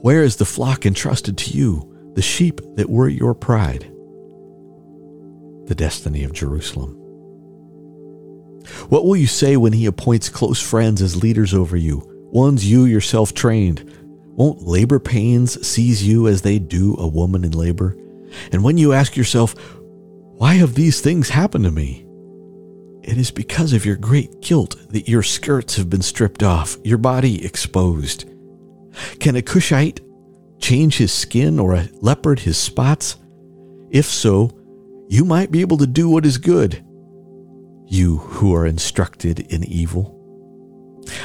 Where 0.02 0.24
is 0.24 0.36
the 0.36 0.46
flock 0.46 0.86
entrusted 0.86 1.38
to 1.38 1.52
you, 1.52 2.12
the 2.16 2.22
sheep 2.22 2.60
that 2.76 2.90
were 2.90 3.08
your 3.08 3.36
pride? 3.36 3.84
The 5.68 5.76
destiny 5.76 6.24
of 6.24 6.34
Jerusalem. 6.34 6.96
What 8.90 9.06
will 9.06 9.16
you 9.16 9.28
say 9.28 9.56
when 9.58 9.74
he 9.74 9.86
appoints 9.86 10.30
close 10.30 10.62
friends 10.62 11.02
as 11.02 11.22
leaders 11.22 11.54
over 11.54 11.78
you, 11.78 12.02
ones 12.32 12.70
you 12.70 12.86
yourself 12.86 13.34
trained? 13.34 13.80
Won't 14.40 14.66
labor 14.66 15.00
pains 15.00 15.68
seize 15.68 16.02
you 16.02 16.30
as 16.30 16.44
they 16.44 16.60
do 16.60 16.96
a 16.98 17.06
woman 17.06 17.44
in 17.44 17.52
labor? 17.52 17.98
And 18.54 18.64
when 18.64 18.78
you 18.78 18.94
ask 18.94 19.18
yourself, 19.18 19.54
Why 20.38 20.54
have 20.54 20.76
these 20.76 21.02
things 21.02 21.28
happened 21.28 21.66
to 21.66 21.72
me? 21.72 22.06
It 23.04 23.18
is 23.18 23.32
because 23.32 23.74
of 23.74 23.86
your 23.86 23.98
great 23.98 24.40
guilt 24.40 24.78
that 24.92 25.10
your 25.10 25.24
skirts 25.24 25.76
have 25.76 25.90
been 25.90 26.02
stripped 26.02 26.42
off, 26.42 26.78
your 26.86 26.98
body 26.98 27.44
exposed. 27.44 28.30
Can 29.20 29.36
a 29.36 29.42
Cushite 29.42 30.00
change 30.58 30.98
his 31.00 31.12
skin 31.12 31.60
or 31.60 31.76
a 31.76 31.90
leopard 32.00 32.40
his 32.40 32.58
spots? 32.58 33.18
If 33.90 34.06
so, 34.06 34.58
you 35.10 35.26
might 35.26 35.52
be 35.52 35.60
able 35.60 35.80
to 35.80 35.88
do 35.88 36.08
what 36.10 36.26
is 36.26 36.38
good, 36.38 36.82
you 37.88 38.20
who 38.20 38.56
are 38.56 38.66
instructed 38.66 39.42
in 39.52 39.66
evil. 39.66 40.19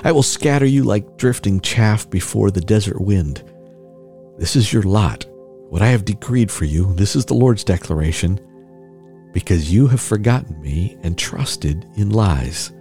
I 0.03 0.13
will 0.13 0.23
scatter 0.23 0.67
you 0.67 0.85
like 0.85 1.17
drifting 1.17 1.61
chaff 1.61 2.09
before 2.09 2.51
the 2.51 2.61
desert 2.61 3.01
wind. 3.01 3.43
This 4.39 4.57
is 4.57 4.73
your 4.73 4.83
lot, 4.83 5.27
what 5.69 5.83
I 5.83 5.89
have 5.89 6.05
decreed 6.05 6.51
for 6.51 6.65
you. 6.65 6.95
This 6.95 7.17
is 7.17 7.25
the 7.25 7.35
Lord's 7.35 7.65
declaration 7.65 8.41
because 9.33 9.73
you 9.73 9.89
have 9.89 10.01
forgotten 10.01 10.61
me 10.63 10.97
and 11.03 11.19
trusted 11.19 11.87
in 11.97 12.11
lies. 12.11 12.73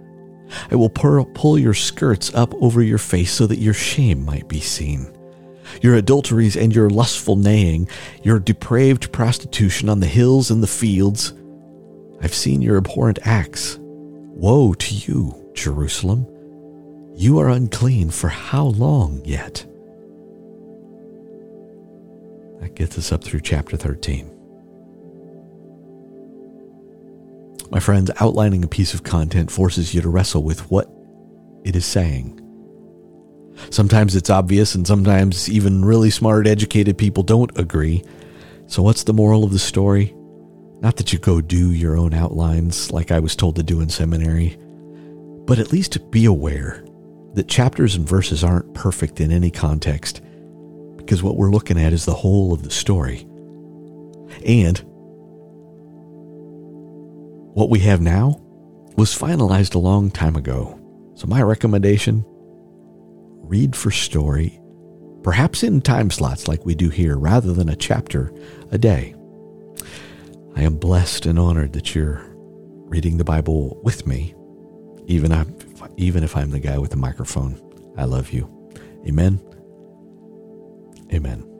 I 0.70 0.76
will 0.76 0.88
pull 0.88 1.58
your 1.58 1.74
skirts 1.74 2.32
up 2.32 2.54
over 2.62 2.82
your 2.82 2.98
face 2.98 3.32
so 3.32 3.46
that 3.48 3.58
your 3.58 3.74
shame 3.74 4.24
might 4.24 4.48
be 4.48 4.60
seen. 4.60 5.12
Your 5.82 5.96
adulteries 5.96 6.56
and 6.56 6.74
your 6.74 6.90
lustful 6.90 7.36
neighing, 7.36 7.88
your 8.22 8.38
depraved 8.38 9.12
prostitution 9.12 9.88
on 9.88 10.00
the 10.00 10.06
hills 10.06 10.50
and 10.50 10.62
the 10.62 10.68
fields. 10.68 11.32
I've 12.22 12.34
seen 12.34 12.62
your 12.62 12.76
abhorrent 12.76 13.18
acts. 13.24 13.78
Woe 13.80 14.74
to 14.74 14.94
you, 14.94 15.50
Jerusalem! 15.54 16.26
You 17.16 17.38
are 17.38 17.48
unclean 17.48 18.10
for 18.10 18.28
how 18.28 18.64
long 18.64 19.22
yet? 19.24 19.64
That 22.60 22.74
gets 22.74 22.98
us 22.98 23.12
up 23.12 23.22
through 23.22 23.40
chapter 23.40 23.76
13. 23.76 24.28
My 27.70 27.78
friends, 27.78 28.10
outlining 28.20 28.64
a 28.64 28.68
piece 28.68 28.94
of 28.94 29.04
content 29.04 29.52
forces 29.52 29.94
you 29.94 30.00
to 30.00 30.08
wrestle 30.08 30.42
with 30.42 30.68
what 30.72 30.90
it 31.64 31.76
is 31.76 31.86
saying. 31.86 32.40
Sometimes 33.70 34.16
it's 34.16 34.30
obvious, 34.30 34.74
and 34.74 34.84
sometimes 34.84 35.48
even 35.48 35.84
really 35.84 36.10
smart, 36.10 36.48
educated 36.48 36.98
people 36.98 37.22
don't 37.22 37.56
agree. 37.56 38.02
So, 38.66 38.82
what's 38.82 39.04
the 39.04 39.12
moral 39.12 39.44
of 39.44 39.52
the 39.52 39.60
story? 39.60 40.12
Not 40.80 40.96
that 40.96 41.12
you 41.12 41.20
go 41.20 41.40
do 41.40 41.70
your 41.70 41.96
own 41.96 42.12
outlines 42.12 42.90
like 42.90 43.12
I 43.12 43.20
was 43.20 43.36
told 43.36 43.54
to 43.56 43.62
do 43.62 43.80
in 43.80 43.88
seminary, 43.88 44.56
but 45.46 45.60
at 45.60 45.70
least 45.70 46.10
be 46.10 46.24
aware 46.24 46.84
that 47.34 47.48
chapters 47.48 47.94
and 47.94 48.08
verses 48.08 48.42
aren't 48.42 48.74
perfect 48.74 49.20
in 49.20 49.30
any 49.30 49.50
context 49.50 50.20
because 50.96 51.22
what 51.22 51.36
we're 51.36 51.50
looking 51.50 51.78
at 51.78 51.92
is 51.92 52.04
the 52.04 52.14
whole 52.14 52.52
of 52.52 52.62
the 52.62 52.70
story. 52.70 53.26
And 54.46 54.78
what 57.54 57.70
we 57.70 57.80
have 57.80 58.00
now 58.00 58.40
was 58.96 59.16
finalized 59.16 59.74
a 59.74 59.78
long 59.78 60.10
time 60.10 60.36
ago. 60.36 60.80
So, 61.14 61.26
my 61.26 61.42
recommendation 61.42 62.24
read 62.26 63.76
for 63.76 63.90
story, 63.90 64.58
perhaps 65.22 65.62
in 65.62 65.80
time 65.80 66.10
slots 66.10 66.48
like 66.48 66.64
we 66.64 66.74
do 66.74 66.88
here, 66.88 67.16
rather 67.16 67.52
than 67.52 67.68
a 67.68 67.76
chapter 67.76 68.32
a 68.72 68.78
day. 68.78 69.14
I 70.56 70.62
am 70.62 70.76
blessed 70.76 71.26
and 71.26 71.38
honored 71.38 71.72
that 71.74 71.94
you're 71.94 72.22
reading 72.86 73.18
the 73.18 73.24
Bible 73.24 73.80
with 73.82 74.06
me, 74.06 74.34
even 75.06 75.32
if, 75.32 75.63
even 75.96 76.22
if 76.24 76.36
I'm 76.36 76.50
the 76.50 76.58
guy 76.60 76.78
with 76.78 76.90
the 76.90 76.96
microphone. 76.96 77.60
I 77.96 78.04
love 78.04 78.32
you. 78.32 78.50
Amen. 79.06 79.40
Amen. 81.12 81.53